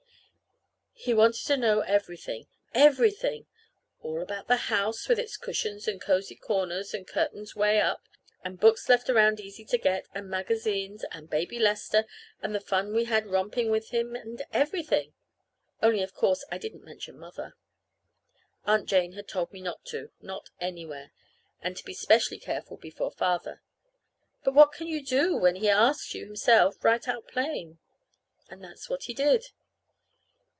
He 1.03 1.15
wanted 1.15 1.43
to 1.47 1.57
know 1.57 1.79
everything, 1.79 2.45
everything; 2.75 3.47
all 4.03 4.21
about 4.21 4.47
the 4.47 4.55
house, 4.67 5.09
with 5.09 5.17
its 5.17 5.35
cushions 5.35 5.87
and 5.87 5.99
cozy 5.99 6.35
corners 6.35 6.93
and 6.93 7.07
curtains 7.07 7.55
'way 7.55 7.81
up, 7.81 8.03
and 8.43 8.59
books 8.59 8.87
left 8.87 9.09
around 9.09 9.39
easy 9.39 9.65
to 9.65 9.79
get, 9.79 10.05
and 10.13 10.29
magazines, 10.29 11.03
and 11.11 11.27
Baby 11.27 11.57
Lester, 11.57 12.05
and 12.43 12.53
the 12.53 12.59
fun 12.59 12.93
we 12.93 13.05
had 13.05 13.25
romping 13.25 13.71
with 13.71 13.89
him, 13.89 14.15
and 14.15 14.43
everything. 14.53 15.13
Only, 15.81 16.03
of 16.03 16.13
course, 16.13 16.45
I 16.51 16.59
didn't 16.59 16.85
mention 16.85 17.17
Mother. 17.17 17.55
Aunt 18.67 18.85
Jane 18.87 19.13
had 19.13 19.27
told 19.27 19.51
me 19.51 19.59
not 19.59 19.83
to 19.85 20.11
not 20.21 20.51
anywhere; 20.59 21.11
and 21.63 21.75
to 21.77 21.83
be 21.83 21.95
specially 21.95 22.37
careful 22.37 22.77
before 22.77 23.09
Father. 23.09 23.63
But 24.43 24.53
what 24.53 24.71
can 24.71 24.85
you 24.85 25.03
do 25.03 25.35
when 25.35 25.55
he 25.55 25.67
asks 25.67 26.13
you 26.13 26.25
himself, 26.25 26.83
right 26.83 27.07
out 27.07 27.27
plain? 27.27 27.79
And 28.51 28.63
that's 28.63 28.87
what 28.87 29.05
he 29.05 29.15
did. 29.15 29.45